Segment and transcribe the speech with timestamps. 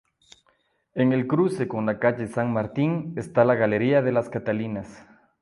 [0.95, 5.05] En el cruce con la calle San Martín está la Galería de las Catalinas.